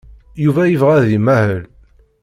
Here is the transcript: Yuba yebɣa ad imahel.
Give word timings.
Yuba 0.43 0.61
yebɣa 0.65 0.95
ad 0.99 1.09
imahel. 1.17 1.63